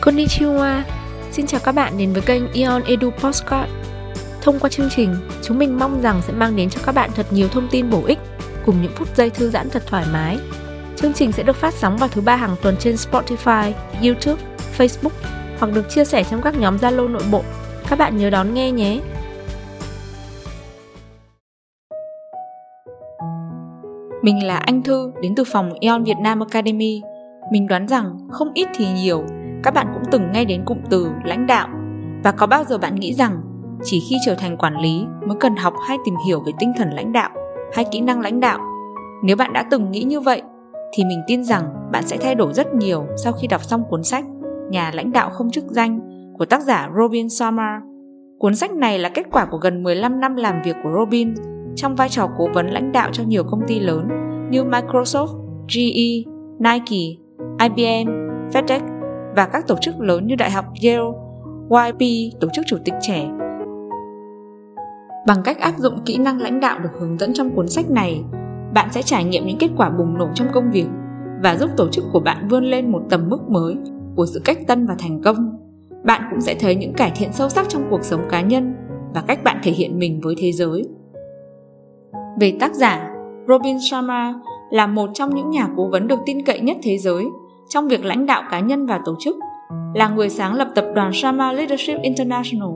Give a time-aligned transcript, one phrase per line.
[0.00, 0.82] Konnichiwa,
[1.30, 3.70] xin chào các bạn đến với kênh Ion Edu Postcard.
[4.42, 7.26] Thông qua chương trình, chúng mình mong rằng sẽ mang đến cho các bạn thật
[7.30, 8.18] nhiều thông tin bổ ích
[8.66, 10.38] cùng những phút giây thư giãn thật thoải mái.
[10.96, 14.42] Chương trình sẽ được phát sóng vào thứ ba hàng tuần trên Spotify, YouTube,
[14.78, 15.10] Facebook
[15.58, 17.42] hoặc được chia sẻ trong các nhóm Zalo nội bộ.
[17.88, 19.00] Các bạn nhớ đón nghe nhé.
[24.22, 27.02] Mình là Anh Thư đến từ phòng Eon Việt Nam Academy.
[27.52, 29.24] Mình đoán rằng không ít thì nhiều,
[29.62, 31.68] các bạn cũng từng nghe đến cụm từ lãnh đạo.
[32.24, 33.40] Và có bao giờ bạn nghĩ rằng
[33.82, 36.90] chỉ khi trở thành quản lý mới cần học hay tìm hiểu về tinh thần
[36.90, 37.30] lãnh đạo
[37.74, 38.58] hay kỹ năng lãnh đạo?
[39.24, 40.42] Nếu bạn đã từng nghĩ như vậy,
[40.92, 44.02] thì mình tin rằng bạn sẽ thay đổi rất nhiều sau khi đọc xong cuốn
[44.02, 44.24] sách
[44.70, 46.00] Nhà lãnh đạo không chức danh
[46.38, 47.80] của tác giả Robin Sharma.
[48.38, 51.34] Cuốn sách này là kết quả của gần 15 năm làm việc của Robin
[51.76, 54.08] trong vai trò cố vấn lãnh đạo cho nhiều công ty lớn
[54.50, 55.26] như Microsoft,
[55.74, 57.16] GE, Nike,
[57.58, 58.10] IBM,
[58.52, 58.99] FedEx
[59.36, 61.10] và các tổ chức lớn như Đại học Yale,
[61.70, 63.28] YP, tổ chức chủ tịch trẻ.
[65.26, 68.24] Bằng cách áp dụng kỹ năng lãnh đạo được hướng dẫn trong cuốn sách này,
[68.74, 70.86] bạn sẽ trải nghiệm những kết quả bùng nổ trong công việc
[71.42, 73.76] và giúp tổ chức của bạn vươn lên một tầm mức mới
[74.16, 75.56] của sự cách tân và thành công.
[76.04, 78.74] Bạn cũng sẽ thấy những cải thiện sâu sắc trong cuộc sống cá nhân
[79.14, 80.84] và cách bạn thể hiện mình với thế giới.
[82.40, 83.14] Về tác giả,
[83.48, 84.34] Robin Sharma
[84.70, 87.24] là một trong những nhà cố vấn được tin cậy nhất thế giới
[87.70, 89.36] trong việc lãnh đạo cá nhân và tổ chức,
[89.94, 92.68] là người sáng lập tập đoàn Sharma Leadership International,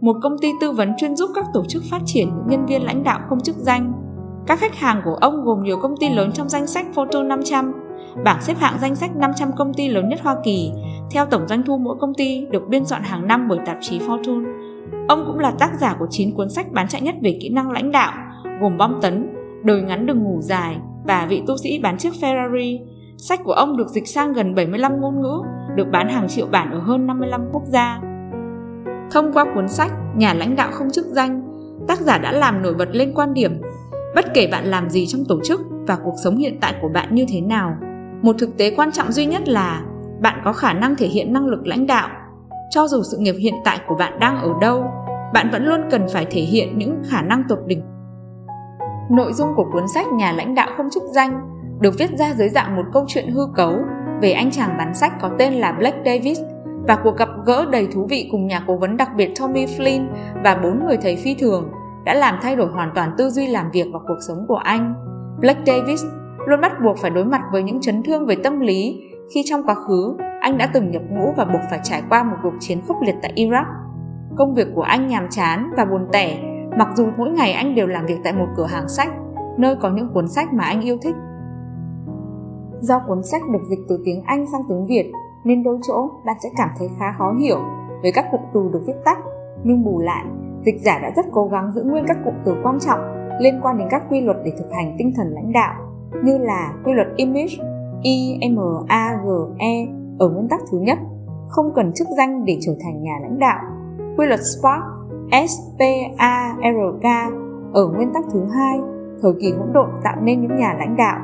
[0.00, 2.84] một công ty tư vấn chuyên giúp các tổ chức phát triển những nhân viên
[2.84, 3.92] lãnh đạo không chức danh.
[4.46, 7.72] Các khách hàng của ông gồm nhiều công ty lớn trong danh sách Fortune 500,
[8.24, 10.70] bảng xếp hạng danh sách 500 công ty lớn nhất Hoa Kỳ,
[11.10, 13.98] theo tổng doanh thu mỗi công ty được biên soạn hàng năm bởi tạp chí
[13.98, 14.44] Fortune.
[15.08, 17.70] Ông cũng là tác giả của 9 cuốn sách bán chạy nhất về kỹ năng
[17.70, 18.12] lãnh đạo,
[18.60, 19.28] gồm bom tấn,
[19.64, 22.78] đời ngắn đừng ngủ dài và vị tu sĩ bán chiếc Ferrari.
[23.16, 25.42] Sách của ông được dịch sang gần 75 ngôn ngữ,
[25.74, 28.00] được bán hàng triệu bản ở hơn 55 quốc gia.
[29.10, 31.42] Thông qua cuốn sách Nhà lãnh đạo không chức danh,
[31.88, 33.60] tác giả đã làm nổi bật lên quan điểm
[34.14, 37.14] bất kể bạn làm gì trong tổ chức và cuộc sống hiện tại của bạn
[37.14, 37.76] như thế nào,
[38.22, 39.82] một thực tế quan trọng duy nhất là
[40.20, 42.08] bạn có khả năng thể hiện năng lực lãnh đạo.
[42.70, 44.84] Cho dù sự nghiệp hiện tại của bạn đang ở đâu,
[45.34, 47.82] bạn vẫn luôn cần phải thể hiện những khả năng tột đỉnh
[49.10, 52.48] Nội dung của cuốn sách Nhà lãnh đạo không chức danh được viết ra dưới
[52.48, 53.78] dạng một câu chuyện hư cấu
[54.20, 56.40] về anh chàng bán sách có tên là Blake Davis
[56.88, 60.06] và cuộc gặp gỡ đầy thú vị cùng nhà cố vấn đặc biệt Tommy Flynn
[60.44, 61.70] và bốn người thầy phi thường
[62.04, 64.94] đã làm thay đổi hoàn toàn tư duy làm việc và cuộc sống của anh.
[65.40, 66.04] Blake Davis
[66.46, 69.02] luôn bắt buộc phải đối mặt với những chấn thương về tâm lý
[69.34, 72.36] khi trong quá khứ anh đã từng nhập ngũ và buộc phải trải qua một
[72.42, 73.64] cuộc chiến khốc liệt tại Iraq.
[74.36, 76.38] Công việc của anh nhàm chán và buồn tẻ,
[76.78, 79.08] mặc dù mỗi ngày anh đều làm việc tại một cửa hàng sách,
[79.58, 81.14] nơi có những cuốn sách mà anh yêu thích
[82.80, 85.12] do cuốn sách được dịch từ tiếng anh sang tiếng việt
[85.44, 87.58] nên đôi chỗ bạn sẽ cảm thấy khá khó hiểu
[88.02, 89.18] với các cụm từ được viết tắt
[89.64, 90.24] nhưng bù lại
[90.66, 93.00] dịch giả đã rất cố gắng giữ nguyên các cụm từ quan trọng
[93.40, 95.74] liên quan đến các quy luật để thực hành tinh thần lãnh đạo
[96.24, 97.52] như là quy luật image
[98.02, 99.86] I M A G E
[100.18, 100.98] ở nguyên tắc thứ nhất
[101.48, 103.58] không cần chức danh để trở thành nhà lãnh đạo
[104.16, 104.82] quy luật spark
[105.48, 105.82] s p
[106.18, 107.06] a r k
[107.72, 108.80] ở nguyên tắc thứ hai,
[109.22, 111.20] thời kỳ hỗn độn tạo nên những nhà lãnh đạo.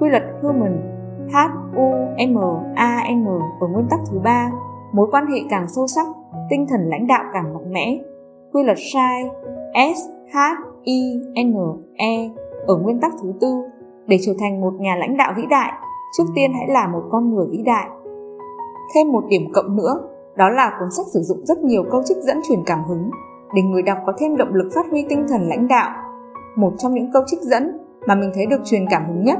[0.00, 0.89] Quy luật Human
[1.32, 1.36] H
[1.76, 1.86] U
[2.28, 2.38] M
[2.74, 3.26] A N
[3.60, 4.50] ở nguyên tắc thứ ba,
[4.92, 6.06] mối quan hệ càng sâu sắc,
[6.50, 7.98] tinh thần lãnh đạo càng mạnh mẽ.
[8.52, 9.30] Quy luật Sai
[9.94, 10.00] s
[10.32, 10.36] h
[10.84, 11.54] i n
[11.96, 12.30] e
[12.66, 13.62] ở nguyên tắc thứ tư,
[14.06, 15.72] để trở thành một nhà lãnh đạo vĩ đại,
[16.16, 17.88] trước tiên hãy là một con người vĩ đại.
[18.94, 20.00] Thêm một điểm cộng nữa,
[20.36, 23.10] đó là cuốn sách sử dụng rất nhiều câu trích dẫn truyền cảm hứng
[23.54, 25.90] để người đọc có thêm động lực phát huy tinh thần lãnh đạo.
[26.56, 29.38] Một trong những câu trích dẫn mà mình thấy được truyền cảm hứng nhất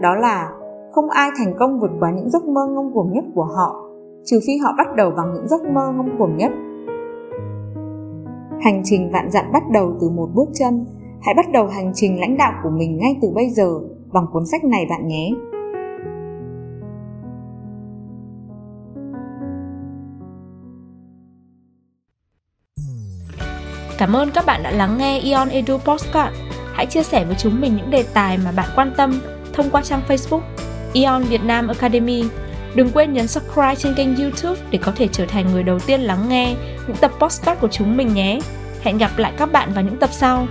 [0.00, 0.50] đó là
[0.92, 3.76] không ai thành công vượt qua những giấc mơ ngông cuồng nhất của họ,
[4.24, 6.50] trừ phi họ bắt đầu bằng những giấc mơ ngông cuồng nhất.
[8.60, 10.86] Hành trình vạn dặn bắt đầu từ một bước chân,
[11.22, 13.68] hãy bắt đầu hành trình lãnh đạo của mình ngay từ bây giờ
[14.12, 15.30] bằng cuốn sách này bạn nhé.
[23.98, 26.34] Cảm ơn các bạn đã lắng nghe Ion Edu Postcard.
[26.72, 29.10] Hãy chia sẻ với chúng mình những đề tài mà bạn quan tâm
[29.52, 30.40] thông qua trang Facebook
[30.92, 32.24] Ion Việt Nam Academy.
[32.74, 36.00] Đừng quên nhấn subscribe trên kênh YouTube để có thể trở thành người đầu tiên
[36.00, 36.54] lắng nghe
[36.86, 38.40] những tập podcast của chúng mình nhé.
[38.82, 40.46] Hẹn gặp lại các bạn vào những tập sau.